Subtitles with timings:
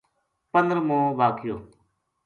[0.51, 1.55] پندرمو واقعو